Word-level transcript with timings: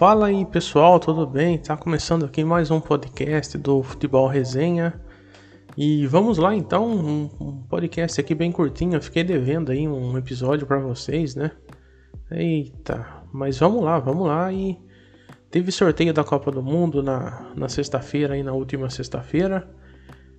Fala 0.00 0.28
aí 0.28 0.46
pessoal, 0.46 0.98
tudo 0.98 1.26
bem? 1.26 1.58
Tá 1.58 1.76
começando 1.76 2.24
aqui 2.24 2.42
mais 2.42 2.70
um 2.70 2.80
podcast 2.80 3.58
do 3.58 3.82
Futebol 3.82 4.26
Resenha. 4.28 4.98
E 5.76 6.06
vamos 6.06 6.38
lá 6.38 6.56
então, 6.56 6.90
um, 6.90 7.62
podcast 7.68 8.18
aqui 8.18 8.34
bem 8.34 8.50
curtinho. 8.50 8.94
Eu 8.94 9.02
fiquei 9.02 9.22
devendo 9.22 9.70
aí 9.70 9.86
um 9.86 10.16
episódio 10.16 10.66
para 10.66 10.78
vocês, 10.78 11.34
né? 11.34 11.50
Eita, 12.30 13.06
mas 13.30 13.58
vamos 13.58 13.84
lá, 13.84 13.98
vamos 13.98 14.26
lá. 14.26 14.50
E 14.50 14.78
teve 15.50 15.70
sorteio 15.70 16.14
da 16.14 16.24
Copa 16.24 16.50
do 16.50 16.62
Mundo 16.62 17.02
na, 17.02 17.52
na 17.54 17.68
sexta-feira, 17.68 18.32
aí 18.32 18.42
na 18.42 18.54
última 18.54 18.88
sexta-feira. 18.88 19.68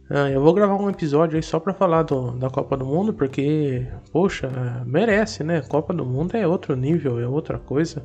Ah, 0.09 0.27
eu 0.27 0.41
vou 0.41 0.55
gravar 0.55 0.73
um 0.73 0.89
episódio 0.89 1.35
aí 1.35 1.43
só 1.43 1.59
pra 1.59 1.71
falar 1.71 2.01
do, 2.01 2.31
da 2.31 2.49
Copa 2.49 2.75
do 2.75 2.85
Mundo, 2.87 3.13
porque, 3.13 3.87
poxa, 4.11 4.49
merece, 4.87 5.43
né? 5.43 5.61
Copa 5.61 5.93
do 5.93 6.03
Mundo 6.03 6.35
é 6.35 6.47
outro 6.47 6.75
nível, 6.75 7.19
é 7.19 7.27
outra 7.27 7.59
coisa. 7.59 8.03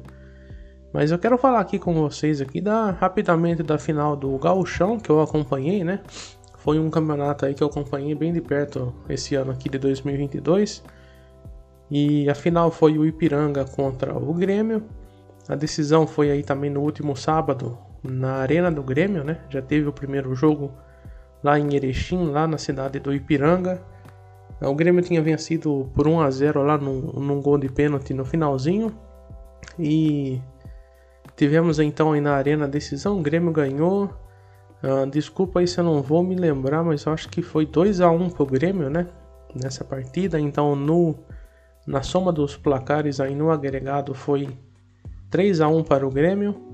Mas 0.96 1.10
eu 1.10 1.18
quero 1.18 1.36
falar 1.36 1.60
aqui 1.60 1.78
com 1.78 1.92
vocês 1.92 2.40
aqui 2.40 2.58
da, 2.58 2.90
rapidamente 2.90 3.62
da 3.62 3.76
final 3.76 4.16
do 4.16 4.38
Gauchão 4.38 4.98
que 4.98 5.10
eu 5.10 5.20
acompanhei, 5.20 5.84
né? 5.84 6.00
Foi 6.56 6.78
um 6.78 6.88
campeonato 6.88 7.44
aí 7.44 7.52
que 7.52 7.62
eu 7.62 7.66
acompanhei 7.66 8.14
bem 8.14 8.32
de 8.32 8.40
perto 8.40 8.94
esse 9.06 9.34
ano 9.34 9.50
aqui 9.50 9.68
de 9.68 9.76
2022. 9.76 10.82
E 11.90 12.30
a 12.30 12.34
final 12.34 12.70
foi 12.70 12.96
o 12.96 13.04
Ipiranga 13.04 13.66
contra 13.66 14.16
o 14.16 14.32
Grêmio. 14.32 14.84
A 15.46 15.54
decisão 15.54 16.06
foi 16.06 16.30
aí 16.30 16.42
também 16.42 16.70
no 16.70 16.80
último 16.80 17.14
sábado 17.14 17.76
na 18.02 18.36
Arena 18.36 18.70
do 18.70 18.82
Grêmio, 18.82 19.22
né? 19.22 19.40
Já 19.50 19.60
teve 19.60 19.86
o 19.86 19.92
primeiro 19.92 20.34
jogo 20.34 20.72
lá 21.44 21.58
em 21.58 21.74
Erechim, 21.74 22.30
lá 22.30 22.46
na 22.46 22.56
cidade 22.56 22.98
do 23.00 23.12
Ipiranga. 23.12 23.82
O 24.62 24.74
Grêmio 24.74 25.02
tinha 25.02 25.20
vencido 25.20 25.90
por 25.94 26.08
1 26.08 26.20
a 26.22 26.30
0 26.30 26.62
lá 26.62 26.78
num, 26.78 27.02
num 27.20 27.42
gol 27.42 27.58
de 27.58 27.68
pênalti 27.68 28.14
no 28.14 28.24
finalzinho. 28.24 28.96
E 29.78 30.40
tivemos 31.36 31.78
então 31.78 32.12
aí 32.12 32.20
na 32.20 32.34
arena 32.34 32.64
a 32.64 32.68
decisão, 32.68 33.18
o 33.18 33.22
Grêmio 33.22 33.52
ganhou. 33.52 34.10
Uh, 34.82 35.08
desculpa 35.10 35.60
aí 35.60 35.66
se 35.66 35.78
eu 35.78 35.84
não 35.84 36.02
vou 36.02 36.22
me 36.22 36.34
lembrar, 36.34 36.82
mas 36.82 37.04
eu 37.04 37.12
acho 37.12 37.28
que 37.28 37.42
foi 37.42 37.66
2 37.66 38.00
a 38.00 38.10
1 38.10 38.30
pro 38.30 38.46
Grêmio, 38.46 38.90
né? 38.90 39.06
Nessa 39.54 39.84
partida. 39.84 40.38
Então 40.38 40.76
no 40.76 41.14
na 41.86 42.02
soma 42.02 42.32
dos 42.32 42.56
placares 42.56 43.20
aí 43.20 43.34
no 43.34 43.50
agregado 43.50 44.12
foi 44.12 44.48
3 45.30 45.60
a 45.60 45.68
1 45.68 45.84
para 45.84 46.06
o 46.06 46.10
Grêmio 46.10 46.66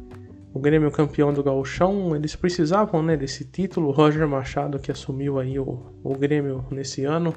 o 0.55 0.60
Grêmio 0.60 0.90
campeão 0.90 1.33
do 1.33 1.42
Gauchão, 1.42 2.14
eles 2.14 2.36
precisavam 2.36 3.02
né, 3.02 3.16
desse 3.16 3.44
título. 3.44 3.88
O 3.88 3.90
Roger 3.90 4.28
Machado, 4.28 4.78
que 4.78 4.92
assumiu 4.92 5.38
aí 5.38 5.58
o, 5.58 5.86
o 6.05 6.14
Grêmio 6.14 6.64
nesse 6.70 7.05
ano, 7.05 7.34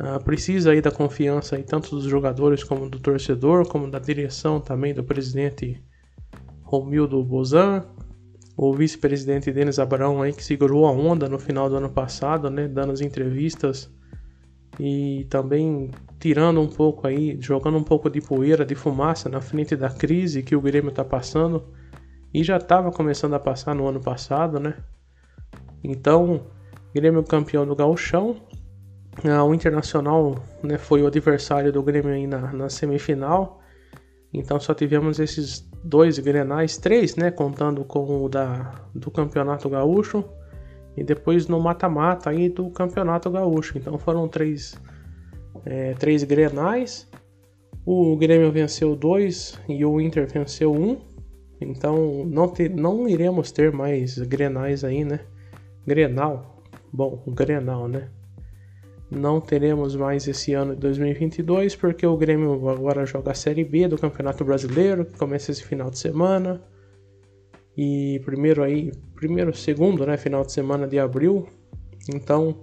uh, 0.00 0.22
precisa 0.24 0.72
aí 0.72 0.80
da 0.80 0.90
confiança 0.90 1.54
aí, 1.54 1.62
tanto 1.62 1.90
dos 1.94 2.04
jogadores 2.04 2.64
como 2.64 2.90
do 2.90 2.98
torcedor, 2.98 3.68
como 3.68 3.88
da 3.88 4.00
direção 4.00 4.60
também 4.60 4.92
do 4.92 5.04
presidente 5.04 5.80
Romildo 6.64 7.22
Bozan, 7.22 7.84
o 8.56 8.72
vice-presidente 8.72 9.52
Denis 9.52 9.78
Abrão 9.78 10.22
aí, 10.22 10.32
que 10.32 10.42
segurou 10.42 10.86
a 10.86 10.90
onda 10.90 11.28
no 11.28 11.38
final 11.38 11.68
do 11.68 11.76
ano 11.76 11.90
passado, 11.90 12.50
né, 12.50 12.66
dando 12.66 12.92
as 12.92 13.00
entrevistas 13.00 13.90
e 14.78 15.26
também 15.30 15.90
tirando 16.18 16.60
um 16.60 16.66
pouco 16.66 17.06
aí, 17.06 17.36
jogando 17.40 17.76
um 17.76 17.84
pouco 17.84 18.10
de 18.10 18.20
poeira, 18.20 18.64
de 18.64 18.74
fumaça 18.74 19.28
na 19.28 19.40
frente 19.40 19.76
da 19.76 19.88
crise 19.90 20.42
que 20.42 20.56
o 20.56 20.60
Grêmio 20.60 20.88
está 20.90 21.04
passando 21.04 21.64
e 22.32 22.42
já 22.42 22.56
estava 22.56 22.90
começando 22.90 23.34
a 23.34 23.38
passar 23.38 23.74
no 23.74 23.86
ano 23.86 24.00
passado, 24.00 24.58
né? 24.58 24.74
Então, 25.82 26.46
Grêmio 26.94 27.22
campeão 27.22 27.66
do 27.66 27.76
Gauchão. 27.76 28.36
Ah, 29.24 29.44
o 29.44 29.54
Internacional 29.54 30.34
né, 30.62 30.78
foi 30.78 31.02
o 31.02 31.06
adversário 31.06 31.72
do 31.72 31.82
Grêmio 31.82 32.12
aí 32.12 32.26
na, 32.26 32.52
na 32.52 32.68
semifinal. 32.68 33.60
Então 34.34 34.58
só 34.58 34.74
tivemos 34.74 35.20
esses 35.20 35.64
dois 35.84 36.18
grenais, 36.18 36.76
três, 36.76 37.14
né? 37.14 37.30
Contando 37.30 37.84
com 37.84 38.24
o 38.24 38.28
da, 38.28 38.74
do 38.92 39.08
Campeonato 39.08 39.68
Gaúcho. 39.68 40.24
E 40.96 41.04
depois 41.04 41.46
no 41.46 41.60
mata-mata 41.60 42.30
aí 42.30 42.48
do 42.48 42.68
Campeonato 42.70 43.30
Gaúcho. 43.30 43.78
Então 43.78 43.96
foram 43.96 44.26
três, 44.26 44.74
é, 45.64 45.94
três 45.94 46.24
grenais. 46.24 47.08
O 47.86 48.16
Grêmio 48.16 48.50
venceu 48.50 48.96
dois 48.96 49.58
e 49.68 49.84
o 49.84 50.00
Inter 50.00 50.26
venceu 50.26 50.72
um. 50.72 50.98
Então 51.60 52.24
não, 52.26 52.48
te, 52.48 52.68
não 52.68 53.08
iremos 53.08 53.52
ter 53.52 53.72
mais 53.72 54.18
grenais 54.18 54.82
aí, 54.82 55.04
né? 55.04 55.20
Grenal, 55.86 56.60
bom, 56.92 57.22
Grenal, 57.28 57.86
né? 57.86 58.08
Não 59.14 59.40
teremos 59.40 59.94
mais 59.94 60.26
esse 60.26 60.54
ano 60.54 60.74
de 60.74 60.80
2022 60.80 61.76
porque 61.76 62.06
o 62.06 62.16
Grêmio 62.16 62.68
agora 62.68 63.06
joga 63.06 63.30
a 63.30 63.34
Série 63.34 63.64
B 63.64 63.88
do 63.88 63.98
Campeonato 63.98 64.44
Brasileiro, 64.44 65.04
que 65.04 65.16
começa 65.16 65.50
esse 65.50 65.62
final 65.62 65.90
de 65.90 65.98
semana. 65.98 66.60
E 67.76 68.20
primeiro 68.24 68.62
aí, 68.62 68.92
primeiro, 69.14 69.54
segundo, 69.54 70.06
né, 70.06 70.16
final 70.16 70.44
de 70.44 70.52
semana 70.52 70.86
de 70.86 70.98
abril. 70.98 71.46
Então, 72.12 72.56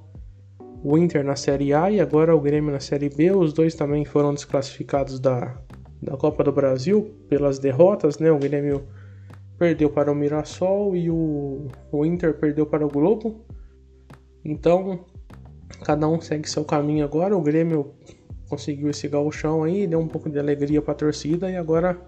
o 0.83 0.97
Inter 0.97 1.23
na 1.23 1.35
Série 1.35 1.73
A 1.73 1.89
e 1.89 1.99
agora 1.99 2.35
o 2.35 2.41
Grêmio 2.41 2.71
na 2.71 2.79
Série 2.79 3.09
B, 3.09 3.31
os 3.31 3.53
dois 3.53 3.75
também 3.75 4.03
foram 4.05 4.33
desclassificados 4.33 5.19
da 5.19 5.57
da 6.01 6.17
Copa 6.17 6.43
do 6.43 6.51
Brasil 6.51 7.13
pelas 7.29 7.59
derrotas, 7.59 8.17
né? 8.17 8.31
O 8.31 8.39
Grêmio 8.39 8.83
perdeu 9.57 9.89
para 9.89 10.11
o 10.11 10.15
Mirassol 10.15 10.95
e 10.95 11.09
o, 11.09 11.67
o 11.91 12.05
Inter 12.05 12.33
perdeu 12.33 12.65
para 12.65 12.85
o 12.85 12.89
Globo. 12.89 13.45
Então, 14.43 15.05
cada 15.83 16.07
um 16.07 16.19
segue 16.19 16.49
seu 16.49 16.63
caminho 16.63 17.05
agora. 17.05 17.35
O 17.35 17.41
Grêmio 17.41 17.93
conseguiu 18.49 18.89
esse 18.89 19.07
gauchão 19.07 19.63
aí, 19.63 19.87
deu 19.87 19.99
um 19.99 20.07
pouco 20.07 20.29
de 20.29 20.37
alegria 20.37 20.81
para 20.81 20.91
a 20.91 20.95
torcida 20.95 21.49
e 21.49 21.55
agora 21.55 21.99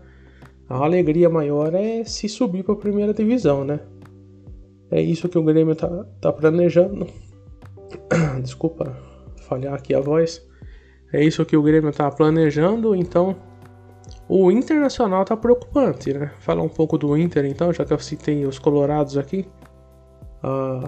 a 0.70 0.78
alegria 0.78 1.30
maior 1.30 1.74
é 1.74 2.04
se 2.04 2.28
subir 2.28 2.64
para 2.64 2.74
a 2.74 2.78
primeira 2.78 3.14
divisão, 3.14 3.64
né? 3.64 3.80
É 4.92 5.02
isso 5.02 5.30
que 5.30 5.38
o 5.38 5.44
Grêmio 5.44 5.76
tá, 5.76 6.06
tá 6.22 6.32
planejando. 6.32 7.08
Desculpa 8.42 8.96
falhar 9.48 9.74
aqui 9.74 9.94
a 9.94 10.00
voz. 10.00 10.46
É 11.12 11.24
isso 11.24 11.46
que 11.46 11.56
o 11.56 11.62
Grêmio 11.62 11.92
tá 11.92 12.10
planejando, 12.10 12.96
então 12.96 13.36
o 14.28 14.52
Internacional 14.52 15.24
tá 15.26 15.38
preocupante, 15.38 16.14
né? 16.14 16.32
Falar 16.40 16.64
um 16.64 16.70
pouco 16.70 16.98
do 16.98 17.18
Inter 17.18 17.46
então, 17.46 17.72
já 17.72 17.86
que 17.86 17.94
eu 17.94 18.00
citei 18.00 18.46
os 18.46 18.58
colorados 18.58 19.18
aqui. 19.18 19.48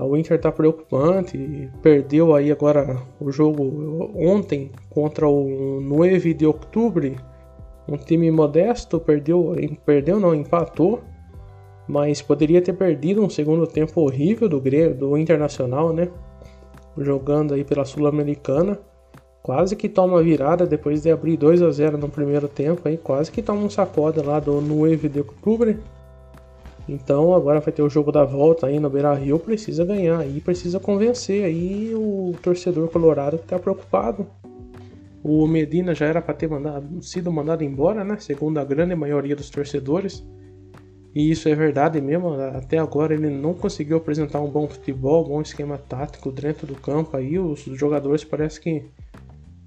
O 0.02 0.18
Inter 0.18 0.40
tá 0.40 0.52
preocupante, 0.52 1.70
perdeu 1.82 2.36
aí 2.36 2.52
agora 2.52 3.02
o 3.22 3.32
jogo 3.32 4.12
ontem 4.14 4.70
contra 4.90 5.28
o 5.28 5.80
9 5.80 6.34
de 6.34 6.46
outubro, 6.46 7.16
um 7.88 7.96
time 7.96 8.30
modesto, 8.32 9.00
perdeu, 9.00 9.56
perdeu 9.86 10.20
não, 10.20 10.36
empatou, 10.36 11.02
mas 11.88 12.22
poderia 12.22 12.62
ter 12.62 12.74
perdido 12.74 13.24
um 13.24 13.30
segundo 13.30 13.66
tempo 13.66 14.02
horrível 14.02 14.50
do, 14.50 14.62
do 14.94 15.18
Internacional, 15.18 15.94
né? 15.94 16.10
Jogando 16.98 17.54
aí 17.54 17.64
pela 17.64 17.86
Sul-Americana 17.86 18.78
quase 19.46 19.76
que 19.76 19.88
toma 19.88 20.24
virada 20.24 20.66
depois 20.66 21.04
de 21.04 21.12
abrir 21.12 21.38
2 21.38 21.62
a 21.62 21.70
0 21.70 22.00
no 22.00 22.10
primeiro 22.10 22.48
tempo 22.48 22.82
aí, 22.88 22.98
quase 22.98 23.32
que 23.32 23.44
toma 23.44 23.62
um 23.62 23.70
sacode 23.70 24.20
lá 24.20 24.40
do 24.40 24.60
9 24.60 25.08
de 25.08 25.20
outubro. 25.20 25.78
Então 26.88 27.34
agora 27.34 27.60
vai 27.60 27.74
ter 27.74 27.82
o 27.82 27.90
jogo 27.90 28.12
da 28.12 28.24
volta 28.24 28.68
aí 28.68 28.80
no 28.80 28.90
Beira-Rio, 28.90 29.40
precisa 29.40 29.84
ganhar 29.84 30.20
aí, 30.20 30.40
precisa 30.40 30.80
convencer 30.80 31.44
aí 31.44 31.94
o 31.96 32.36
torcedor 32.42 32.88
colorado 32.90 33.38
que 33.38 33.44
está 33.44 33.58
preocupado. 33.58 34.28
O 35.24 35.48
Medina 35.48 35.96
já 35.96 36.06
era 36.06 36.22
para 36.22 36.36
ter 36.36 36.48
mandado, 36.48 37.02
sido 37.02 37.32
mandado 37.32 37.64
embora, 37.64 38.04
né? 38.04 38.18
Segundo 38.20 38.60
a 38.60 38.64
grande 38.64 38.94
maioria 38.94 39.36
dos 39.36 39.50
torcedores. 39.50 40.24
E 41.16 41.32
isso 41.32 41.50
é 41.50 41.56
verdade 41.56 42.00
mesmo, 42.02 42.34
até 42.34 42.78
agora 42.78 43.14
ele 43.14 43.30
não 43.30 43.54
conseguiu 43.54 43.98
apresentar 43.98 44.42
um 44.42 44.50
bom 44.50 44.68
futebol, 44.68 45.26
um 45.26 45.30
bom 45.30 45.42
esquema 45.42 45.78
tático 45.78 46.30
dentro 46.32 46.68
do 46.68 46.76
campo 46.76 47.16
aí. 47.18 47.40
Os 47.40 47.62
jogadores 47.62 48.24
parece 48.24 48.60
que 48.60 48.84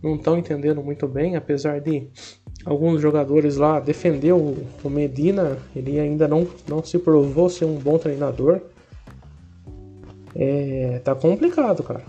não 0.02 0.14
estão 0.16 0.38
entendendo 0.38 0.82
muito 0.82 1.06
bem, 1.06 1.36
apesar 1.36 1.80
de 1.80 2.08
alguns 2.64 3.00
jogadores 3.00 3.56
lá 3.56 3.80
defender 3.80 4.32
o, 4.32 4.56
Medina, 4.84 5.58
ele 5.74 5.98
ainda 5.98 6.26
não, 6.26 6.46
não 6.68 6.82
se 6.82 6.98
provou 6.98 7.48
ser 7.48 7.64
um 7.64 7.76
bom 7.76 7.98
treinador. 7.98 8.60
É, 10.34 11.00
tá 11.02 11.14
complicado, 11.14 11.82
cara. 11.82 12.02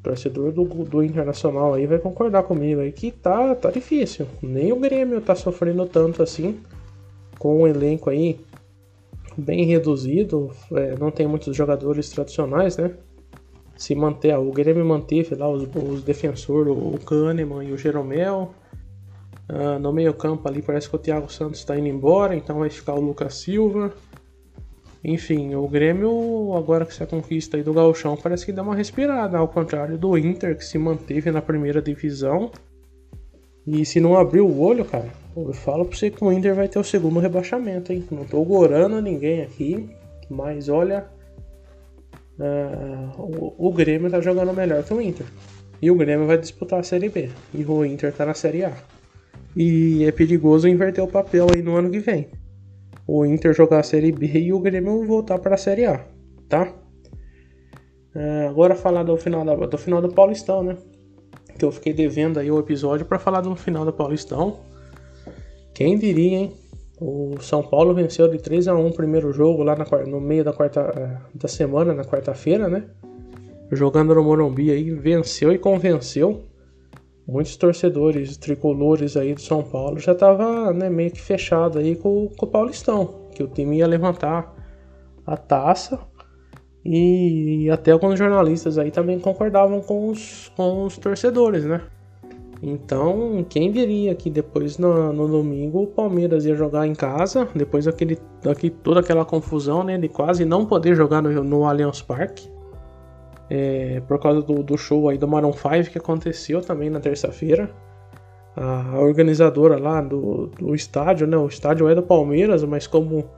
O 0.00 0.02
torcedor 0.02 0.52
do, 0.52 0.64
do 0.64 1.02
Internacional 1.02 1.74
aí 1.74 1.86
vai 1.86 1.98
concordar 1.98 2.42
comigo 2.42 2.80
aí 2.80 2.92
que 2.92 3.10
tá, 3.10 3.54
tá 3.54 3.70
difícil. 3.70 4.26
Nem 4.42 4.72
o 4.72 4.76
Grêmio 4.76 5.20
tá 5.20 5.34
sofrendo 5.34 5.86
tanto 5.86 6.22
assim, 6.22 6.60
com 7.38 7.62
um 7.62 7.66
elenco 7.66 8.10
aí 8.10 8.38
bem 9.36 9.64
reduzido, 9.64 10.50
é, 10.72 10.94
não 10.98 11.10
tem 11.10 11.26
muitos 11.26 11.56
jogadores 11.56 12.08
tradicionais, 12.10 12.76
né? 12.76 12.92
Se 13.76 13.94
manter. 13.94 14.36
O 14.38 14.50
Grêmio 14.50 14.84
manteve 14.84 15.34
lá 15.34 15.48
os, 15.48 15.68
os 15.74 16.02
defensores, 16.02 16.72
o 16.72 16.98
Kahneman 17.04 17.64
e 17.64 17.72
o 17.72 17.78
Jeromel. 17.78 18.54
Uh, 19.48 19.78
no 19.78 19.92
meio 19.92 20.14
campo 20.14 20.48
ali 20.48 20.62
parece 20.62 20.88
que 20.88 20.96
o 20.96 20.98
Thiago 20.98 21.30
Santos 21.30 21.60
está 21.60 21.78
indo 21.78 21.88
embora, 21.88 22.34
então 22.34 22.60
vai 22.60 22.70
ficar 22.70 22.94
o 22.94 23.00
Lucas 23.00 23.34
Silva. 23.34 23.92
Enfim, 25.04 25.54
o 25.54 25.68
Grêmio, 25.68 26.54
agora 26.56 26.86
que 26.86 26.94
se 26.94 27.02
a 27.02 27.06
conquista 27.06 27.58
aí 27.58 27.62
do 27.62 27.74
Galchão, 27.74 28.16
parece 28.16 28.46
que 28.46 28.52
dá 28.52 28.62
uma 28.62 28.74
respirada, 28.74 29.36
ao 29.36 29.48
contrário 29.48 29.98
do 29.98 30.16
Inter, 30.16 30.56
que 30.56 30.64
se 30.64 30.78
manteve 30.78 31.30
na 31.30 31.42
primeira 31.42 31.82
divisão. 31.82 32.50
E 33.66 33.84
se 33.84 34.00
não 34.00 34.16
abrir 34.16 34.40
o 34.40 34.60
olho, 34.60 34.84
cara, 34.84 35.10
Eu 35.36 35.52
falo 35.52 35.84
pra 35.84 35.96
você 35.96 36.10
que 36.10 36.22
o 36.22 36.32
Inter 36.32 36.54
vai 36.54 36.68
ter 36.68 36.78
o 36.78 36.84
segundo 36.84 37.18
rebaixamento, 37.18 37.92
hein? 37.92 38.04
Não 38.10 38.24
tô 38.24 38.42
gorando 38.44 39.02
ninguém 39.02 39.42
aqui, 39.42 39.90
mas 40.30 40.68
olha. 40.68 41.06
Uh, 42.38 43.20
o, 43.20 43.68
o, 43.68 43.72
Grêmio 43.72 44.10
tá 44.10 44.20
jogando 44.20 44.52
melhor 44.52 44.82
que 44.82 44.92
o 44.92 45.00
Inter. 45.00 45.26
E 45.80 45.90
o 45.90 45.94
Grêmio 45.94 46.26
vai 46.26 46.38
disputar 46.38 46.80
a 46.80 46.82
Série 46.82 47.08
B. 47.08 47.30
E 47.52 47.64
o 47.64 47.84
Inter 47.84 48.12
tá 48.12 48.26
na 48.26 48.34
Série 48.34 48.64
A. 48.64 48.72
E 49.56 50.04
é 50.04 50.10
perigoso 50.10 50.66
inverter 50.66 51.04
o 51.04 51.08
papel 51.08 51.46
aí 51.54 51.62
no 51.62 51.76
ano 51.76 51.90
que 51.90 52.00
vem. 52.00 52.28
O 53.06 53.24
Inter 53.24 53.54
jogar 53.54 53.80
a 53.80 53.82
Série 53.82 54.10
B 54.10 54.26
e 54.26 54.52
o 54.52 54.58
Grêmio 54.58 55.06
voltar 55.06 55.38
para 55.38 55.54
a 55.54 55.58
Série 55.58 55.84
A, 55.84 56.04
tá? 56.48 56.72
Uh, 58.14 58.48
agora 58.48 58.74
falar 58.74 59.02
do 59.02 59.16
final, 59.16 59.44
da, 59.44 59.54
do 59.54 59.78
final 59.78 60.00
do 60.00 60.08
Paulistão, 60.08 60.62
né? 60.62 60.76
Que 61.58 61.64
eu 61.64 61.70
fiquei 61.70 61.92
devendo 61.92 62.38
aí 62.38 62.50
o 62.50 62.58
episódio 62.58 63.06
para 63.06 63.18
falar 63.18 63.40
do 63.42 63.54
final 63.54 63.84
do 63.84 63.92
Paulistão. 63.92 64.58
Quem 65.72 65.98
diria, 65.98 66.38
hein? 66.38 66.52
O 67.00 67.34
São 67.40 67.62
Paulo 67.62 67.92
venceu 67.92 68.28
de 68.28 68.38
3 68.38 68.68
a 68.68 68.74
1 68.74 68.86
o 68.86 68.92
primeiro 68.92 69.32
jogo 69.32 69.62
lá 69.62 69.74
na, 69.76 69.84
no 70.06 70.20
meio 70.20 70.44
da 70.44 70.52
quarta 70.52 70.80
eh, 70.96 71.18
da 71.34 71.48
semana, 71.48 71.92
na 71.92 72.04
quarta-feira, 72.04 72.68
né? 72.68 72.84
Jogando 73.72 74.14
no 74.14 74.22
Morumbi 74.22 74.70
aí, 74.70 74.90
venceu 74.90 75.52
e 75.52 75.58
convenceu. 75.58 76.44
Muitos 77.26 77.56
torcedores 77.56 78.36
tricolores 78.36 79.16
aí 79.16 79.34
do 79.34 79.40
São 79.40 79.62
Paulo 79.62 79.98
já 79.98 80.14
tava 80.14 80.72
né, 80.72 80.90
meio 80.90 81.10
que 81.10 81.20
fechado 81.20 81.78
aí 81.78 81.96
com, 81.96 82.28
com 82.36 82.46
o 82.46 82.48
Paulistão, 82.48 83.28
que 83.34 83.42
o 83.42 83.48
time 83.48 83.78
ia 83.78 83.86
levantar 83.86 84.54
a 85.26 85.36
taça 85.36 85.98
e 86.84 87.70
até 87.70 87.92
alguns 87.92 88.18
jornalistas 88.18 88.76
aí 88.76 88.90
também 88.90 89.18
concordavam 89.18 89.80
com 89.80 90.10
os, 90.10 90.52
com 90.54 90.84
os 90.84 90.98
torcedores, 90.98 91.64
né? 91.64 91.80
Então, 92.66 93.44
quem 93.46 93.70
diria 93.70 94.14
que 94.14 94.30
depois 94.30 94.78
no, 94.78 95.12
no, 95.12 95.28
domingo 95.28 95.82
o 95.82 95.86
Palmeiras 95.86 96.46
ia 96.46 96.54
jogar 96.54 96.86
em 96.86 96.94
casa, 96.94 97.46
depois 97.54 97.84
daquele, 97.84 98.18
daqui, 98.42 98.70
toda 98.70 99.00
aquela 99.00 99.22
confusão, 99.22 99.84
né, 99.84 99.98
de 99.98 100.08
quase 100.08 100.46
não 100.46 100.64
poder 100.64 100.94
jogar 100.94 101.20
no, 101.20 101.44
no 101.44 101.66
Allianz 101.66 102.00
Parque, 102.00 102.50
é, 103.50 104.00
por 104.08 104.18
causa 104.18 104.40
do, 104.40 104.62
do, 104.62 104.78
show 104.78 105.10
aí 105.10 105.18
do 105.18 105.28
Maroon 105.28 105.52
5 105.52 105.90
que 105.90 105.98
aconteceu 105.98 106.62
também 106.62 106.88
na 106.88 107.00
terça-feira. 107.00 107.70
A 108.56 108.98
organizadora 108.98 109.78
lá 109.78 110.00
do, 110.00 110.46
do 110.46 110.74
estádio, 110.74 111.26
né, 111.26 111.36
o 111.36 111.46
estádio 111.46 111.86
é 111.86 111.94
do 111.94 112.02
Palmeiras, 112.02 112.64
mas 112.64 112.86
como 112.86 113.28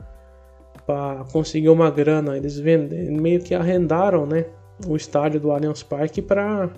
para 0.86 1.24
conseguir 1.32 1.70
uma 1.70 1.90
grana, 1.90 2.36
eles 2.36 2.56
vendem, 2.60 3.10
meio 3.10 3.42
que 3.42 3.56
arrendaram, 3.56 4.24
né, 4.24 4.44
o 4.86 4.94
estádio 4.94 5.40
do 5.40 5.50
Allianz 5.50 5.82
Parque 5.82 6.22
para 6.22 6.70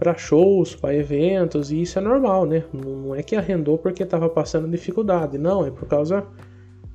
para 0.00 0.16
shows, 0.16 0.74
para 0.74 0.96
eventos, 0.96 1.70
e 1.70 1.82
isso 1.82 1.98
é 1.98 2.02
normal, 2.02 2.46
né? 2.46 2.64
Não 2.72 3.14
é 3.14 3.22
que 3.22 3.36
arrendou 3.36 3.76
porque 3.76 4.02
estava 4.02 4.30
passando 4.30 4.66
dificuldade, 4.66 5.36
não, 5.36 5.66
é 5.66 5.70
por 5.70 5.86
causa 5.86 6.26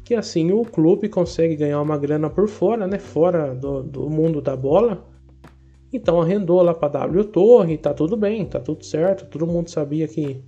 que 0.04 0.16
assim 0.16 0.52
o 0.52 0.64
clube 0.64 1.08
consegue 1.08 1.56
ganhar 1.56 1.80
uma 1.82 2.00
grana 2.00 2.32
por 2.32 2.48
fora, 2.48 2.88
né? 2.88 2.98
Fora 2.98 3.54
do, 3.54 3.84
do 3.84 4.10
mundo 4.10 4.42
da 4.42 4.56
bola. 4.56 5.06
Então 5.94 6.20
arrendou 6.20 6.64
lá 6.64 6.74
para 6.74 6.90
W 6.90 7.26
Torre, 7.26 7.78
tá 7.78 7.94
tudo 7.94 8.18
bem, 8.18 8.44
tá 8.44 8.60
tudo 8.60 8.84
certo, 8.84 9.28
todo 9.28 9.46
mundo 9.46 9.70
sabia 9.70 10.08
que 10.08 10.44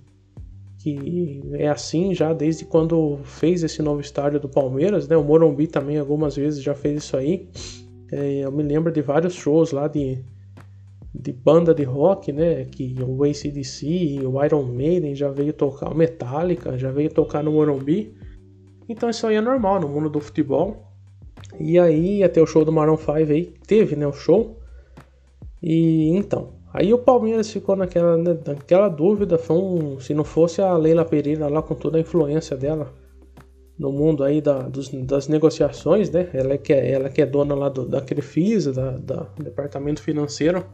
que 0.80 1.42
é 1.54 1.68
assim 1.68 2.14
já 2.14 2.32
desde 2.32 2.64
quando 2.64 3.18
fez 3.24 3.64
esse 3.64 3.82
novo 3.82 4.00
estádio 4.00 4.38
do 4.38 4.48
Palmeiras, 4.48 5.06
né? 5.06 5.16
O 5.16 5.24
Morumbi 5.24 5.66
também 5.68 5.98
algumas 5.98 6.36
vezes 6.36 6.62
já 6.62 6.74
fez 6.74 7.04
isso 7.04 7.16
aí. 7.16 7.48
É, 8.12 8.44
eu 8.44 8.52
me 8.52 8.62
lembro 8.62 8.92
de 8.92 9.02
vários 9.02 9.34
shows 9.34 9.72
lá 9.72 9.88
de 9.88 10.24
de 11.18 11.32
banda 11.32 11.74
de 11.74 11.82
rock, 11.82 12.32
né? 12.32 12.64
Que 12.64 12.94
o 13.02 13.24
ACDC, 13.24 14.20
o 14.24 14.42
Iron 14.44 14.62
Maiden 14.62 15.14
já 15.14 15.28
veio 15.28 15.52
tocar, 15.52 15.90
o 15.90 15.96
Metallica 15.96 16.78
já 16.78 16.90
veio 16.90 17.10
tocar 17.10 17.42
no 17.42 17.52
Morumbi. 17.52 18.14
Então 18.88 19.10
isso 19.10 19.26
aí 19.26 19.36
é 19.36 19.40
normal 19.40 19.80
no 19.80 19.88
mundo 19.88 20.08
do 20.08 20.20
futebol. 20.20 20.84
E 21.58 21.78
aí 21.78 22.22
até 22.22 22.40
o 22.40 22.46
show 22.46 22.64
do 22.64 22.72
Maroon 22.72 22.96
5 22.96 23.10
aí, 23.10 23.52
teve, 23.66 23.96
né, 23.96 24.06
o 24.06 24.12
show. 24.12 24.58
E 25.60 26.08
então, 26.10 26.50
aí 26.72 26.94
o 26.94 26.98
Palmeiras 26.98 27.50
ficou 27.50 27.74
naquela, 27.74 28.16
né, 28.16 28.38
naquela 28.46 28.88
dúvida, 28.88 29.36
foi 29.36 29.56
um, 29.56 29.98
se 29.98 30.14
não 30.14 30.24
fosse 30.24 30.62
a 30.62 30.76
Leila 30.76 31.04
Pereira 31.04 31.48
lá 31.48 31.62
com 31.62 31.74
toda 31.74 31.98
a 31.98 32.00
influência 32.00 32.56
dela 32.56 32.92
no 33.76 33.92
mundo 33.92 34.24
aí 34.24 34.40
da, 34.40 34.62
dos, 34.62 34.88
das 34.88 35.28
negociações, 35.28 36.10
né? 36.10 36.28
Ela 36.32 36.54
é 36.54 36.58
que 36.58 36.72
é, 36.72 36.90
ela 36.92 37.08
que 37.08 37.22
é 37.22 37.26
dona 37.26 37.54
lá 37.54 37.68
do, 37.68 37.86
da 37.86 38.00
Crefisa, 38.00 38.72
da, 38.72 38.90
da 38.92 39.26
departamento 39.38 40.02
financeiro 40.02 40.64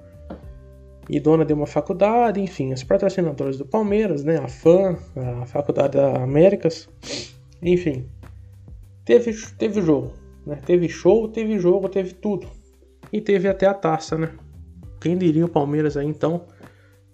e 1.09 1.21
dona 1.21 1.45
de 1.45 1.53
uma 1.53 1.67
faculdade, 1.67 2.41
enfim, 2.41 2.73
os 2.73 2.83
patrocinadores 2.83 3.59
do 3.59 3.67
Palmeiras, 3.67 4.25
né, 4.25 4.39
a 4.39 4.49
FAM, 4.49 4.97
a 5.43 5.47
Faculdade 5.47 5.97
da 5.97 6.23
Américas, 6.23 6.89
enfim, 7.63 8.07
teve, 9.05 9.35
teve 9.59 9.83
jogo, 9.83 10.13
né, 10.47 10.59
teve 10.65 10.89
show, 10.89 11.29
teve 11.29 11.59
jogo, 11.59 11.89
teve 11.89 12.15
tudo, 12.15 12.47
e 13.13 13.21
teve 13.21 13.49
até 13.49 13.67
a 13.67 13.75
taça, 13.75 14.17
né, 14.17 14.31
quem 15.01 15.17
diria 15.19 15.45
o 15.45 15.49
Palmeiras 15.49 15.97
aí 15.97 16.07
então, 16.07 16.47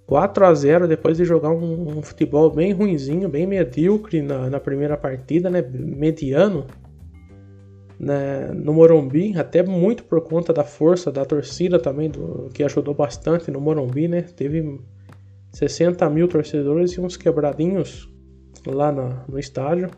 4 0.06 0.44
a 0.44 0.54
0 0.54 0.88
depois 0.88 1.16
de 1.16 1.24
jogar 1.24 1.50
um, 1.50 1.98
um 1.98 2.02
futebol 2.02 2.50
bem 2.50 2.72
ruinzinho, 2.72 3.28
bem 3.28 3.46
medíocre 3.46 4.20
na, 4.20 4.50
na 4.50 4.58
primeira 4.58 4.96
partida, 4.96 5.48
né, 5.48 5.62
mediano, 5.62 6.66
né, 8.00 8.50
no 8.54 8.72
Morumbi, 8.72 9.36
até 9.36 9.62
muito 9.62 10.04
por 10.04 10.22
conta 10.22 10.54
da 10.54 10.64
força 10.64 11.12
da 11.12 11.22
torcida 11.22 11.78
também, 11.78 12.08
do, 12.08 12.48
que 12.54 12.64
ajudou 12.64 12.94
bastante 12.94 13.50
no 13.50 13.60
Morumbi, 13.60 14.08
né? 14.08 14.22
Teve 14.22 14.80
60 15.52 16.08
mil 16.08 16.26
torcedores 16.26 16.92
e 16.92 17.00
uns 17.00 17.18
quebradinhos 17.18 18.10
lá 18.66 18.90
no, 18.90 19.20
no 19.28 19.38
estádio. 19.38 19.90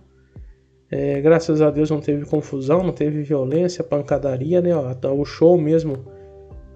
É, 0.90 1.20
graças 1.20 1.62
a 1.62 1.70
Deus 1.70 1.90
não 1.90 2.00
teve 2.00 2.26
confusão, 2.26 2.82
não 2.82 2.92
teve 2.92 3.22
violência, 3.22 3.84
pancadaria, 3.84 4.60
né? 4.60 4.74
Ó, 4.74 5.14
o 5.14 5.24
show 5.24 5.56
mesmo, 5.56 6.04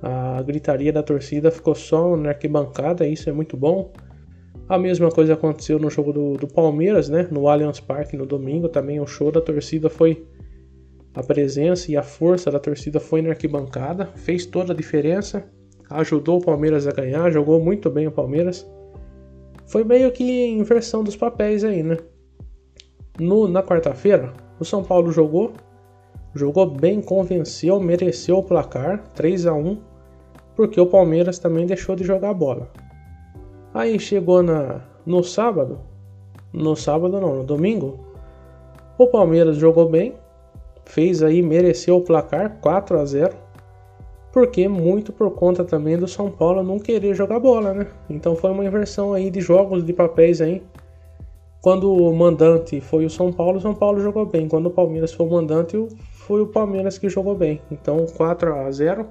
a 0.01 0.41
gritaria 0.43 0.93
da 0.93 1.03
torcida 1.03 1.51
ficou 1.51 1.75
só 1.75 2.17
na 2.17 2.29
arquibancada, 2.29 3.05
isso 3.05 3.29
é 3.29 3.33
muito 3.33 3.57
bom. 3.57 3.93
A 4.69 4.79
mesma 4.79 5.11
coisa 5.11 5.35
aconteceu 5.35 5.81
no 5.81 5.91
jogo 5.91 6.13
do, 6.13 6.35
do 6.35 6.47
Palmeiras, 6.47 7.09
né? 7.09 7.27
No 7.33 7.49
Allianz 7.49 7.81
Parque 7.81 8.17
no 8.17 8.27
domingo 8.27 8.69
também 8.69 9.01
o 9.01 9.07
show 9.09 9.33
da 9.33 9.41
torcida 9.41 9.91
foi 9.91 10.25
a 11.17 11.23
presença 11.23 11.91
e 11.91 11.97
a 11.97 12.03
força 12.03 12.51
da 12.51 12.59
torcida 12.59 13.01
foi 13.01 13.23
na 13.23 13.31
arquibancada, 13.31 14.11
fez 14.17 14.45
toda 14.45 14.75
a 14.75 14.77
diferença, 14.77 15.43
ajudou 15.89 16.39
o 16.39 16.45
Palmeiras 16.45 16.87
a 16.87 16.93
ganhar, 16.93 17.31
jogou 17.31 17.59
muito 17.59 17.89
bem 17.89 18.07
o 18.07 18.13
Palmeiras. 18.13 18.71
Foi 19.67 19.83
meio 19.83 20.13
que 20.13 20.47
inversão 20.47 21.03
dos 21.03 21.17
papéis 21.17 21.65
aí, 21.65 21.83
né? 21.83 21.97
No, 23.19 23.49
na 23.49 23.63
quarta-feira, 23.63 24.35
o 24.61 24.65
São 24.65 24.85
Paulo 24.85 25.11
jogou, 25.11 25.55
jogou 26.35 26.67
bem, 26.67 27.01
convenceu, 27.01 27.81
mereceu 27.81 28.37
o 28.37 28.43
placar, 28.43 29.03
3 29.15 29.47
a 29.47 29.55
1 29.55 29.81
porque 30.55 30.79
o 30.79 30.87
Palmeiras 30.87 31.39
também 31.39 31.67
deixou 31.67 31.97
de 31.97 32.05
jogar 32.05 32.35
bola. 32.35 32.71
Aí 33.73 33.99
chegou 33.99 34.43
na, 34.43 34.83
no 35.05 35.25
sábado, 35.25 35.81
no 36.53 36.77
sábado 36.77 37.19
não, 37.21 37.37
no 37.37 37.45
domingo, 37.45 38.01
o 38.99 39.07
Palmeiras 39.07 39.57
jogou 39.57 39.89
bem, 39.89 40.15
fez 40.87 41.23
aí, 41.23 41.43
mereceu 41.43 41.97
o 41.97 42.01
placar 42.01 42.59
4 42.61 42.99
a 42.99 43.05
0 43.05 43.47
porque 44.33 44.69
muito 44.69 45.15
por 45.15 45.31
conta 45.31 45.65
também 45.65 45.97
do 45.97 46.07
São 46.07 46.31
Paulo 46.31 46.63
não 46.63 46.79
querer 46.79 47.15
jogar 47.15 47.41
bola, 47.41 47.73
né? 47.73 47.87
Então 48.11 48.37
foi 48.37 48.51
uma 48.51 48.67
inversão 48.67 49.15
aí 49.15 49.31
de 49.31 49.41
jogos 49.41 49.83
de 49.83 49.95
papéis 49.95 50.43
aí. 50.43 50.63
Quando 51.63 51.91
o 51.91 52.15
mandante 52.15 52.79
foi 52.83 53.07
o 53.07 53.11
São 53.11 53.33
Paulo, 53.33 53.57
o 53.57 53.61
São 53.63 53.75
Paulo 53.75 53.99
jogou 53.99 54.27
bem. 54.27 54.47
Quando 54.47 54.67
o 54.67 54.71
Palmeiras 54.71 55.15
foi 55.15 55.25
o 55.25 55.31
mandante, 55.31 55.89
foi 56.27 56.43
o 56.43 56.47
Palmeiras 56.47 56.99
que 56.99 57.09
jogou 57.09 57.35
bem. 57.35 57.63
Então 57.71 58.05
4 58.15 58.55
a 58.55 58.71
0. 58.71 59.07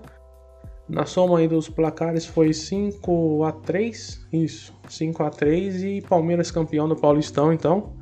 Na 0.88 1.08
soma 1.08 1.40
aí 1.40 1.48
dos 1.48 1.68
placares 1.70 2.28
foi 2.28 2.54
5 2.54 3.44
a 3.46 3.52
3, 3.52 4.28
isso, 4.32 4.72
5 4.88 5.24
a 5.24 5.32
3 5.32 5.84
e 5.84 6.02
Palmeiras 6.02 6.52
campeão 6.52 6.88
do 6.88 6.96
Paulistão, 6.96 7.52
então 7.52 7.94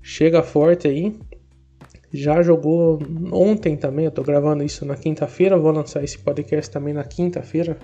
chega 0.00 0.40
forte 0.40 0.86
aí. 0.86 1.18
Já 2.12 2.42
jogou 2.42 2.98
ontem 3.32 3.74
também, 3.74 4.04
eu 4.04 4.10
tô 4.10 4.22
gravando 4.22 4.62
isso 4.62 4.84
na 4.84 4.96
quinta-feira, 4.96 5.58
vou 5.58 5.72
lançar 5.72 6.04
esse 6.04 6.18
podcast 6.18 6.70
também 6.70 6.92
na 6.92 7.04
quinta-feira 7.04 7.78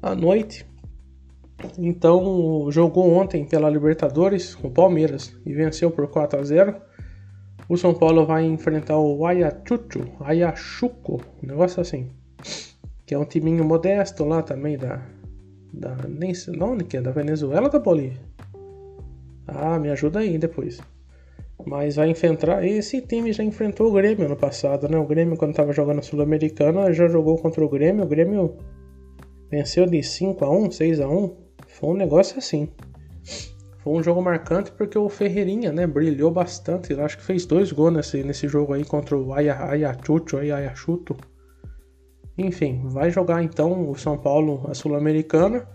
à 0.00 0.14
noite. 0.14 0.64
Então, 1.76 2.70
jogou 2.70 3.12
ontem 3.12 3.44
pela 3.44 3.68
Libertadores, 3.68 4.56
o 4.62 4.70
Palmeiras, 4.70 5.36
e 5.44 5.52
venceu 5.52 5.90
por 5.90 6.06
4 6.08 6.38
a 6.38 6.42
0. 6.44 6.76
O 7.68 7.76
São 7.76 7.92
Paulo 7.92 8.24
vai 8.24 8.44
enfrentar 8.44 8.98
o 8.98 9.26
Ayachucho, 9.26 10.00
Ayachuco, 10.20 11.20
um 11.42 11.46
negócio 11.46 11.80
assim. 11.80 12.08
Que 13.04 13.14
é 13.14 13.18
um 13.18 13.24
timinho 13.24 13.64
modesto 13.64 14.24
lá 14.24 14.42
também 14.42 14.78
da. 14.78 15.02
da 15.72 15.96
nem 16.08 16.32
sei 16.32 16.60
onde 16.62 16.84
que 16.84 16.96
é, 16.96 17.02
da 17.02 17.10
Venezuela 17.10 17.68
da 17.68 17.80
Bolívia? 17.80 18.20
Ah, 19.46 19.78
me 19.78 19.90
ajuda 19.90 20.20
aí 20.20 20.38
depois. 20.38 20.80
Mas 21.66 21.96
vai 21.96 22.08
enfrentar. 22.08 22.64
Esse 22.64 23.00
time 23.02 23.32
já 23.32 23.42
enfrentou 23.42 23.88
o 23.88 23.92
Grêmio 23.92 24.28
no 24.28 24.36
passado, 24.36 24.88
né? 24.88 24.98
O 24.98 25.06
Grêmio, 25.06 25.36
quando 25.36 25.50
estava 25.50 25.72
jogando 25.72 26.02
Sul-Americana, 26.02 26.92
já 26.92 27.08
jogou 27.08 27.36
contra 27.38 27.64
o 27.64 27.68
Grêmio. 27.68 28.04
O 28.04 28.08
Grêmio 28.08 28.56
venceu 29.50 29.86
de 29.86 30.02
5 30.02 30.44
a 30.44 30.50
1 30.50 30.70
6 30.70 31.00
a 31.00 31.08
1 31.08 31.36
Foi 31.68 31.90
um 31.90 31.94
negócio 31.94 32.38
assim. 32.38 32.68
foi 33.78 33.92
um 33.94 34.02
jogo 34.02 34.22
marcante 34.22 34.70
porque 34.72 34.98
o 34.98 35.08
Ferreirinha, 35.08 35.72
né, 35.72 35.86
brilhou 35.86 36.30
bastante. 36.30 36.92
Eu 36.92 37.04
acho 37.04 37.18
que 37.18 37.24
fez 37.24 37.46
dois 37.46 37.72
gols 37.72 37.92
nesse, 37.92 38.22
nesse 38.22 38.48
jogo 38.48 38.72
aí 38.72 38.84
contra 38.84 39.16
o 39.16 39.32
Ayachucho, 39.32 40.36
Ayachucho. 40.36 41.16
Enfim, 42.38 42.82
vai 42.86 43.10
jogar 43.10 43.42
então 43.42 43.90
o 43.90 43.96
São 43.96 44.16
Paulo 44.16 44.62
a 44.68 44.74
Sul-Americana. 44.74 45.66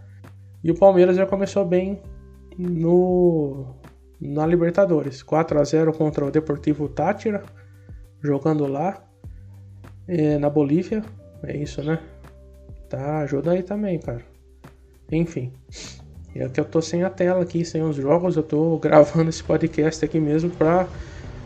E 0.64 0.72
o 0.72 0.76
Palmeiras 0.76 1.16
já 1.16 1.26
começou 1.26 1.64
bem 1.64 2.02
no 2.58 3.76
na 4.20 4.46
Libertadores. 4.46 5.22
4 5.24 5.60
a 5.60 5.64
0 5.64 5.94
contra 5.94 6.26
o 6.26 6.32
Deportivo 6.32 6.88
Tátira, 6.88 7.44
jogando 8.22 8.68
lá 8.68 9.04
é, 10.08 10.38
na 10.38 10.50
Bolívia. 10.50 11.04
É 11.44 11.56
isso, 11.56 11.84
né? 11.84 12.00
Tá, 12.90 13.20
ajuda 13.20 13.52
aí 13.52 13.64
também, 13.64 14.00
cara. 14.00 14.24
Enfim. 15.12 15.52
É 16.36 16.50
que 16.50 16.60
eu 16.60 16.66
tô 16.66 16.82
sem 16.82 17.04
a 17.04 17.10
tela 17.10 17.44
aqui, 17.44 17.64
sem 17.64 17.82
os 17.82 17.96
jogos, 17.96 18.36
eu 18.36 18.44
tô 18.44 18.78
gravando 18.78 19.30
esse 19.30 19.42
podcast 19.42 20.04
aqui 20.04 20.20
mesmo 20.20 20.50
pra 20.50 20.86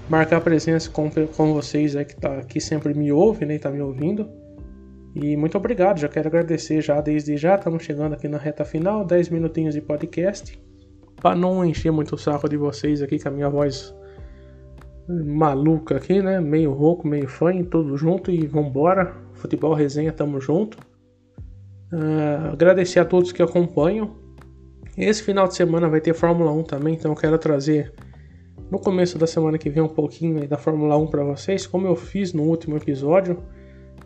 marcar 0.09 0.41
presença 0.41 0.89
com, 0.89 1.11
com 1.11 1.53
vocês 1.53 1.95
aí 1.95 2.03
que, 2.03 2.15
tá, 2.15 2.41
que 2.41 2.59
sempre 2.59 2.95
me 2.95 3.11
ouve, 3.11 3.45
né, 3.45 3.59
tá 3.59 3.69
me 3.69 3.81
ouvindo. 3.81 4.27
E 5.15 5.38
muito 5.38 5.55
obrigado, 5.57 5.99
já 5.99 6.07
quero 6.07 6.27
agradecer 6.27 6.81
já 6.81 6.99
desde 7.01 7.38
já, 7.38 7.55
estamos 7.55 7.83
chegando 7.83 8.13
aqui 8.13 8.27
na 8.27 8.38
reta 8.38 8.65
final, 8.65 9.05
10 9.05 9.29
minutinhos 9.29 9.75
de 9.75 9.81
podcast. 9.81 10.59
Pra 11.21 11.35
não 11.35 11.65
encher 11.65 11.91
muito 11.91 12.15
o 12.15 12.17
saco 12.17 12.47
de 12.47 12.57
vocês 12.57 13.01
aqui 13.01 13.19
com 13.19 13.27
a 13.29 13.31
minha 13.31 13.49
voz 13.49 13.93
maluca 15.07 15.97
aqui, 15.97 16.21
né? 16.21 16.39
Meio 16.39 16.71
rouco, 16.71 17.07
meio 17.07 17.27
fã, 17.27 17.51
tudo 17.63 17.97
junto 17.97 18.29
e 18.31 18.45
vambora. 18.45 19.15
Futebol 19.33 19.73
resenha, 19.73 20.11
tamo 20.11 20.39
junto. 20.39 20.77
Uh, 21.91 22.53
agradecer 22.53 22.99
a 22.99 23.05
todos 23.05 23.31
que 23.31 23.41
acompanham. 23.41 24.15
Esse 24.95 25.23
final 25.23 25.47
de 25.47 25.55
semana 25.55 25.89
vai 25.89 26.01
ter 26.01 26.13
Fórmula 26.13 26.51
1 26.51 26.63
também, 26.63 26.93
então 26.93 27.11
eu 27.11 27.15
quero 27.15 27.38
trazer 27.38 27.93
no 28.69 28.77
começo 28.77 29.17
da 29.17 29.25
semana 29.25 29.57
que 29.57 29.69
vem 29.69 29.81
um 29.81 29.88
pouquinho 29.88 30.47
da 30.47 30.57
Fórmula 30.57 30.97
1 30.97 31.07
para 31.07 31.23
vocês, 31.23 31.65
como 31.65 31.88
eu 31.88 31.95
fiz 31.95 32.33
no 32.33 32.43
último 32.43 32.77
episódio. 32.77 33.41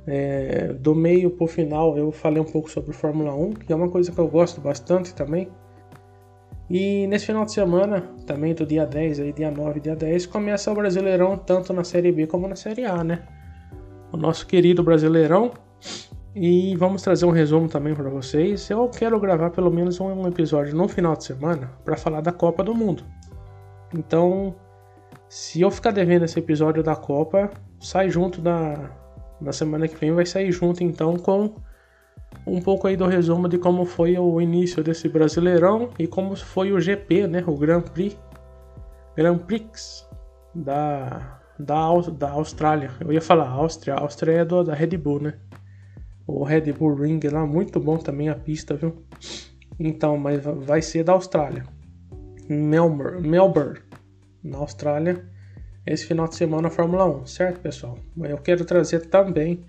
É, 0.06 0.74
do 0.74 0.94
meio 0.94 1.32
pro 1.32 1.48
final 1.48 1.98
eu 1.98 2.12
falei 2.12 2.42
um 2.42 2.46
pouco 2.46 2.70
sobre 2.70 2.94
Fórmula 2.94 3.34
1, 3.34 3.52
que 3.52 3.72
é 3.72 3.76
uma 3.76 3.90
coisa 3.90 4.12
que 4.12 4.20
eu 4.20 4.28
gosto 4.28 4.62
bastante 4.62 5.14
também. 5.14 5.50
E 6.74 7.06
nesse 7.06 7.28
final 7.28 7.46
de 7.46 7.52
semana, 7.52 8.02
também 8.26 8.56
do 8.56 8.66
dia 8.66 8.84
10, 8.84 9.20
aí, 9.20 9.32
dia 9.32 9.52
9 9.52 9.80
dia 9.80 9.96
10, 9.96 10.26
começa 10.26 10.72
o 10.72 10.74
Brasileirão 10.74 11.38
tanto 11.38 11.72
na 11.72 11.84
Série 11.84 12.12
B 12.12 12.26
como 12.26 12.48
na 12.48 12.56
Série 12.56 12.84
A, 12.84 13.04
né? 13.04 13.22
O 14.12 14.18
nosso 14.18 14.48
querido 14.48 14.82
Brasileirão 14.82 15.52
e 16.36 16.76
vamos 16.76 17.04
trazer 17.04 17.28
um 17.28 17.30
resumo 17.30 17.70
também 17.70 17.94
para 17.94 18.10
vocês. 18.10 18.68
Eu 18.72 18.90
quero 18.90 19.20
gravar 19.20 19.52
pelo 19.52 19.70
menos 19.70 20.00
um 20.00 20.28
episódio 20.28 20.76
no 20.76 20.88
final 20.88 21.16
de 21.16 21.26
semana 21.26 21.70
para 21.86 21.96
falar 21.96 22.22
da 22.22 22.32
Copa 22.32 22.64
do 22.64 22.74
Mundo. 22.74 23.04
Então, 23.94 24.56
se 25.30 25.62
eu 25.62 25.70
ficar 25.70 25.92
devendo 25.92 26.26
esse 26.26 26.40
episódio 26.40 26.82
da 26.82 26.96
Copa, 26.96 27.52
sai 27.80 28.10
junto 28.10 28.42
da 28.42 28.90
na 29.40 29.54
semana 29.54 29.88
que 29.88 29.96
vem 29.96 30.12
vai 30.12 30.26
sair 30.26 30.52
junto 30.52 30.84
então 30.84 31.18
com 31.18 31.54
um 32.46 32.62
pouco 32.62 32.88
aí 32.88 32.96
do 32.96 33.06
resumo 33.06 33.48
de 33.48 33.58
como 33.58 33.86
foi 33.86 34.18
o 34.18 34.42
início 34.42 34.84
desse 34.84 35.08
Brasileirão 35.08 35.90
e 35.98 36.08
como 36.08 36.36
foi 36.36 36.72
o 36.72 36.80
GP, 36.80 37.28
né, 37.28 37.44
o 37.46 37.56
Grand 37.56 37.82
Prix 37.82 38.18
Grand 39.16 39.38
Prix 39.38 40.08
da 40.54 41.40
da, 41.60 41.88
da 42.18 42.32
Austrália. 42.32 42.92
Eu 43.00 43.14
ia 43.14 43.22
falar 43.22 43.48
Áustria, 43.48 43.94
Áustria 43.96 44.40
é 44.40 44.46
do, 44.46 44.64
da 44.64 44.74
Red 44.74 44.98
Bull, 44.98 45.22
né? 45.22 45.34
o 46.26 46.44
Red 46.44 46.72
Bull 46.74 46.96
Ring 46.96 47.20
lá, 47.32 47.46
muito 47.46 47.80
bom 47.80 47.98
também 47.98 48.30
a 48.30 48.36
pista, 48.36 48.76
viu? 48.76 49.04
Então, 49.80 50.18
mas 50.18 50.44
vai 50.44 50.82
ser 50.82 51.04
da 51.04 51.14
Austrália. 51.14 51.66
Melbourne, 52.50 53.28
Melbourne, 53.28 53.80
na 54.44 54.58
Austrália, 54.58 55.26
esse 55.86 56.06
final 56.06 56.28
de 56.28 56.36
semana 56.36 56.68
a 56.68 56.72
Fórmula 56.72 57.06
1, 57.06 57.26
certo, 57.26 57.60
pessoal? 57.60 57.98
Eu 58.18 58.38
quero 58.38 58.64
trazer 58.66 59.08
também 59.08 59.66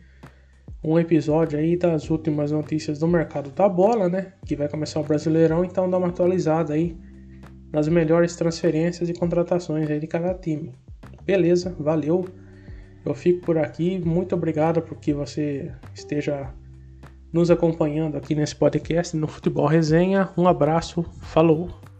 um 0.85 0.99
episódio 0.99 1.59
aí 1.59 1.77
das 1.77 2.11
últimas 2.11 2.53
notícias 2.53 2.99
do 2.99 3.09
mercado 3.09 3.51
da 3.51 3.67
bola, 3.67 4.09
né? 4.09 4.35
Que 4.45 4.55
vai 4.55 4.69
começar 4.69 5.01
o 5.01 5.05
Brasileirão, 5.05 5.65
então 5.65 5.89
dá 5.89 5.97
uma 5.97 6.09
atualizada 6.09 6.75
aí 6.75 6.95
nas 7.73 7.89
melhores 7.89 8.37
transferências 8.37 9.09
e 9.09 9.15
contratações 9.15 9.91
aí 9.91 9.99
de 9.99 10.07
cada 10.07 10.35
time. 10.35 10.73
Beleza, 11.25 11.75
valeu. 11.79 12.27
Eu 13.05 13.15
fico 13.15 13.47
por 13.47 13.57
aqui. 13.57 13.99
Muito 14.05 14.35
obrigado 14.35 14.83
por 14.83 14.99
que 14.99 15.15
você 15.15 15.73
esteja 15.95 16.53
nos 17.33 17.51
acompanhando 17.51 18.17
aqui 18.17 18.35
nesse 18.35 18.55
podcast 18.55 19.17
no 19.17 19.27
Futebol 19.27 19.67
Resenha. 19.67 20.29
Um 20.37 20.47
abraço, 20.47 21.03
falou! 21.23 21.94